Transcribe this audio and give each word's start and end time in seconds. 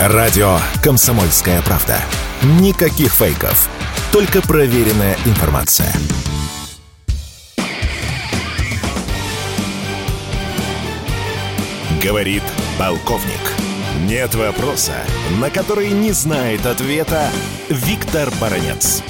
Радио 0.00 0.58
«Комсомольская 0.80 1.60
правда». 1.60 1.96
Никаких 2.60 3.12
фейков. 3.12 3.68
Только 4.12 4.40
проверенная 4.46 5.16
информация. 5.26 5.92
Говорит 12.00 12.44
полковник. 12.78 13.42
Нет 14.08 14.36
вопроса, 14.36 14.94
на 15.40 15.50
который 15.50 15.90
не 15.90 16.12
знает 16.12 16.64
ответа 16.64 17.28
Виктор 17.68 18.28
Баранец. 18.40 19.02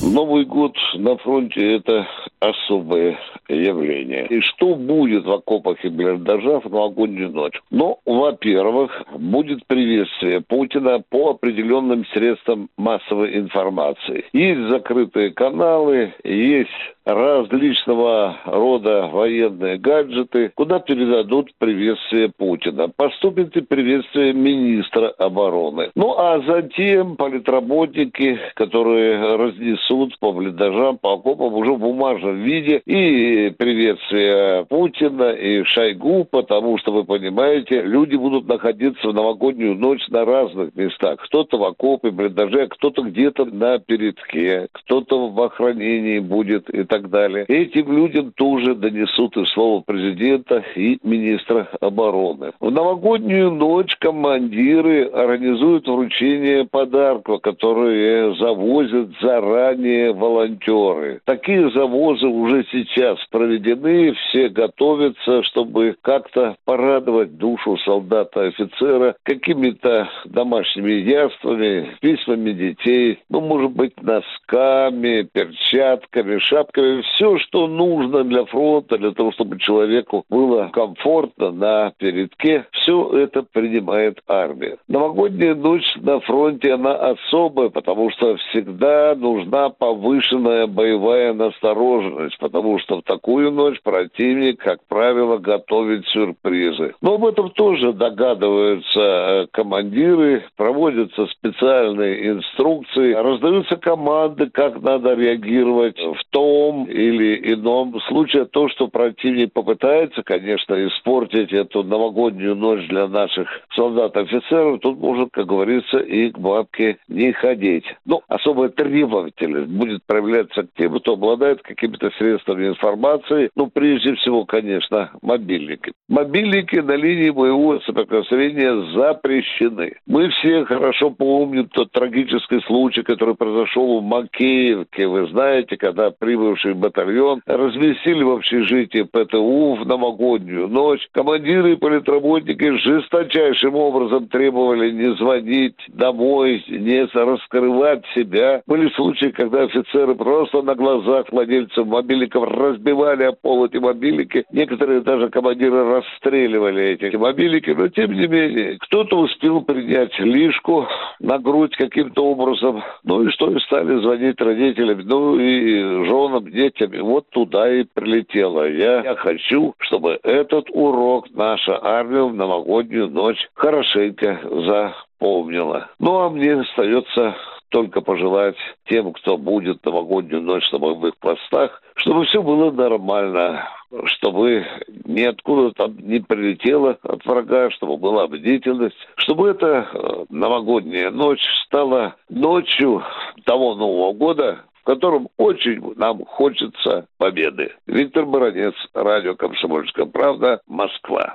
Новый 0.00 0.44
год 0.44 0.76
на 0.94 1.18
фронте– 1.18 1.76
это 1.78 2.06
особое 2.38 3.18
явление. 3.48 4.26
И 4.26 4.40
что 4.40 4.74
будет 4.74 5.24
в 5.24 5.32
окопах 5.32 5.84
и 5.84 5.88
блиндажах 5.88 6.64
в 6.64 6.70
новогоднюю 6.70 7.30
ночь? 7.30 7.60
Ну, 7.70 7.98
во-первых, 8.04 9.04
будет 9.18 9.66
приветствие 9.66 10.40
Путина 10.40 11.02
по 11.08 11.30
определенным 11.30 12.04
средствам 12.06 12.68
массовой 12.76 13.36
информации. 13.38 14.24
Есть 14.32 14.68
закрытые 14.68 15.30
каналы, 15.30 16.14
есть 16.24 16.70
различного 17.08 18.36
рода 18.44 19.08
военные 19.10 19.78
гаджеты, 19.78 20.52
куда 20.54 20.78
передадут 20.78 21.50
приветствие 21.58 22.30
Путина. 22.36 22.88
Поступит 22.94 23.56
и 23.56 23.62
приветствие 23.62 24.34
министра 24.34 25.08
обороны. 25.18 25.90
Ну, 25.94 26.14
а 26.18 26.40
затем 26.46 27.16
политработники, 27.16 28.38
которые 28.54 29.36
разнесут 29.36 30.18
по 30.18 30.32
блиндажам, 30.32 30.98
по 30.98 31.14
окопам 31.14 31.54
уже 31.54 31.72
в 31.72 31.78
бумажном 31.78 32.42
виде 32.42 32.82
и 32.84 33.37
приветствие 33.56 34.64
Путина, 34.66 35.30
и 35.30 35.62
Шойгу, 35.64 36.24
потому 36.24 36.78
что, 36.78 36.92
вы 36.92 37.04
понимаете, 37.04 37.82
люди 37.82 38.16
будут 38.16 38.48
находиться 38.48 39.08
в 39.08 39.14
новогоднюю 39.14 39.74
ночь 39.74 40.06
на 40.08 40.24
разных 40.24 40.74
местах. 40.74 41.20
Кто-то 41.24 41.58
в 41.58 41.64
окопе, 41.64 42.10
блиндаже, 42.10 42.66
кто-то 42.68 43.02
где-то 43.02 43.44
на 43.44 43.78
передке, 43.78 44.68
кто-то 44.72 45.28
в 45.28 45.40
охранении 45.40 46.18
будет 46.18 46.68
и 46.70 46.84
так 46.84 47.10
далее. 47.10 47.44
Этим 47.48 47.96
людям 47.96 48.32
тоже 48.36 48.74
донесут 48.74 49.36
и 49.36 49.44
слово 49.46 49.82
президента, 49.82 50.64
и 50.76 50.98
министра 51.02 51.68
обороны. 51.80 52.52
В 52.60 52.70
новогоднюю 52.70 53.50
ночь 53.50 53.96
командиры 53.96 55.04
организуют 55.04 55.86
вручение 55.86 56.64
подарков, 56.64 57.40
которые 57.42 58.34
завозят 58.36 59.08
заранее 59.20 60.12
волонтеры. 60.12 61.20
Такие 61.24 61.70
завозы 61.70 62.26
уже 62.26 62.64
сейчас 62.70 63.18
проведены, 63.30 64.12
все 64.12 64.48
готовятся, 64.48 65.42
чтобы 65.44 65.96
как-то 66.02 66.56
порадовать 66.64 67.36
душу 67.36 67.76
солдата-офицера 67.78 69.16
какими-то 69.22 70.08
домашними 70.24 70.92
яствами, 70.92 71.96
письмами 72.00 72.52
детей, 72.52 73.18
ну, 73.28 73.40
может 73.40 73.72
быть, 73.72 74.00
носками, 74.02 75.28
перчатками, 75.32 76.38
шапками 76.38 77.02
все, 77.02 77.38
что 77.38 77.66
нужно 77.66 78.24
для 78.24 78.44
фронта, 78.44 78.98
для 78.98 79.12
того, 79.12 79.32
чтобы 79.32 79.58
человеку 79.58 80.24
было 80.28 80.70
комфортно 80.72 81.50
на 81.50 81.92
передке, 81.98 82.66
все 82.72 83.10
это 83.18 83.42
принимает 83.42 84.20
армия. 84.26 84.78
Новогодняя 84.88 85.54
ночь 85.54 85.96
на 85.96 86.20
фронте, 86.20 86.74
она 86.74 86.94
особая, 86.94 87.68
потому 87.68 88.10
что 88.10 88.36
всегда 88.36 89.14
нужна 89.14 89.70
повышенная 89.70 90.66
боевая 90.66 91.32
настороженность, 91.32 92.38
потому 92.38 92.78
что 92.78 92.98
в 92.98 93.02
такую 93.18 93.50
ночь 93.50 93.80
противник, 93.82 94.60
как 94.60 94.78
правило, 94.86 95.38
готовит 95.38 96.06
сюрпризы. 96.06 96.94
Но 97.02 97.14
об 97.14 97.26
этом 97.26 97.50
тоже 97.50 97.92
догадываются 97.92 99.00
э, 99.00 99.46
командиры, 99.50 100.44
проводятся 100.56 101.26
специальные 101.26 102.28
инструкции, 102.28 103.12
раздаются 103.14 103.76
команды, 103.76 104.50
как 104.50 104.80
надо 104.80 105.14
реагировать 105.14 105.98
в 105.98 106.20
том 106.30 106.84
или 106.84 107.52
ином 107.54 108.00
случае 108.02 108.44
то, 108.44 108.68
что 108.68 108.86
противник 108.86 109.52
попытается, 109.52 110.22
конечно, 110.22 110.74
испортить 110.86 111.52
эту 111.52 111.82
новогоднюю 111.82 112.54
ночь 112.54 112.86
для 112.86 113.08
наших 113.08 113.48
солдат-офицеров, 113.74 114.80
тут 114.80 114.98
может, 114.98 115.30
как 115.32 115.46
говорится, 115.46 115.98
и 115.98 116.30
к 116.30 116.38
бабке 116.38 116.98
не 117.08 117.32
ходить. 117.32 117.84
Ну, 118.06 118.22
особая 118.28 118.68
требовательность 118.68 119.70
будет 119.70 120.04
проявляться 120.06 120.62
к 120.62 120.68
тем, 120.76 120.96
кто 121.00 121.14
обладает 121.14 121.62
какими-то 121.62 122.10
средствами 122.18 122.68
информации, 122.68 123.07
ну, 123.54 123.68
прежде 123.68 124.14
всего, 124.14 124.44
конечно, 124.44 125.10
мобильники. 125.22 125.92
Мобильники 126.08 126.76
на 126.76 126.96
линии 126.96 127.30
боевого 127.30 127.80
соприкосновения 127.80 128.74
запрещены. 128.94 129.96
Мы 130.06 130.28
все 130.30 130.64
хорошо 130.64 131.10
помним 131.10 131.68
тот 131.68 131.92
трагический 131.92 132.60
случай, 132.62 133.02
который 133.02 133.34
произошел 133.34 134.00
в 134.00 134.04
Макеевке. 134.04 135.06
Вы 135.06 135.26
знаете, 135.28 135.76
когда 135.76 136.10
прибывший 136.10 136.74
батальон, 136.74 137.40
разместили 137.46 138.22
в 138.22 138.30
общежитии 138.30 139.02
ПТУ 139.02 139.74
в 139.74 139.86
новогоднюю 139.86 140.68
ночь. 140.68 141.06
Командиры 141.12 141.72
и 141.72 141.76
политработники 141.76 142.76
жесточайшим 142.78 143.74
образом 143.74 144.28
требовали 144.28 144.90
не 144.90 145.14
звонить 145.16 145.76
домой, 145.88 146.64
не 146.68 147.06
раскрывать 147.14 148.04
себя. 148.14 148.62
Были 148.66 148.88
случаи, 148.90 149.30
когда 149.30 149.62
офицеры 149.62 150.14
просто 150.14 150.62
на 150.62 150.74
глазах 150.74 151.26
владельцев 151.30 151.86
мобильников 151.86 152.48
разбивали 152.88 153.24
о 153.24 153.32
пол 153.32 153.66
эти 153.66 153.76
мобильники. 153.76 154.44
Некоторые 154.50 155.00
даже 155.00 155.28
командиры 155.28 155.84
расстреливали 155.84 156.98
эти 156.98 157.16
мобильники, 157.16 157.70
но 157.70 157.88
тем 157.88 158.12
не 158.12 158.26
менее, 158.26 158.78
кто-то 158.80 159.18
успел 159.18 159.62
принять 159.62 160.18
лишку 160.18 160.86
на 161.20 161.38
грудь 161.38 161.76
каким-то 161.76 162.24
образом, 162.24 162.82
ну 163.04 163.22
и 163.22 163.30
что, 163.30 163.50
и 163.50 163.60
стали 163.60 164.00
звонить 164.00 164.40
родителям, 164.40 165.00
ну 165.04 165.38
и 165.38 166.06
женам, 166.06 166.50
детям. 166.50 166.90
вот 167.02 167.28
туда 167.30 167.70
и 167.72 167.84
прилетела. 167.84 168.68
Я, 168.68 169.02
я 169.02 169.14
хочу, 169.16 169.74
чтобы 169.78 170.18
этот 170.22 170.66
урок 170.72 171.26
наша 171.34 171.78
армия 171.82 172.22
в 172.22 172.34
новогоднюю 172.34 173.08
ночь 173.08 173.48
хорошенько 173.54 174.40
запомнила. 174.42 175.88
Ну, 175.98 176.18
а 176.18 176.30
мне 176.30 176.54
остается 176.54 177.36
только 177.68 178.00
пожелать 178.00 178.56
тем, 178.88 179.12
кто 179.12 179.36
будет 179.36 179.84
новогоднюю 179.84 180.42
ночь 180.42 180.70
на 180.72 180.78
боевых 180.78 181.16
постах, 181.18 181.82
чтобы 181.94 182.24
все 182.24 182.42
было 182.42 182.70
нормально, 182.70 183.68
чтобы 184.04 184.66
ниоткуда 185.04 185.72
там 185.72 185.96
не 185.98 186.20
прилетело 186.20 186.98
от 187.02 187.24
врага, 187.24 187.70
чтобы 187.70 187.96
была 187.96 188.26
бдительность, 188.28 188.96
чтобы 189.16 189.50
эта 189.50 189.88
э, 189.92 190.24
новогодняя 190.30 191.10
ночь 191.10 191.44
стала 191.64 192.16
ночью 192.28 193.02
того 193.44 193.74
Нового 193.74 194.12
года, 194.12 194.64
котором 194.88 195.28
очень 195.36 195.82
нам 195.96 196.24
хочется 196.24 197.06
победы. 197.18 197.74
Виктор 197.86 198.24
Баранец, 198.24 198.72
радио 198.94 199.34
«Комсомольская 199.34 200.06
правда», 200.06 200.62
Москва. 200.66 201.34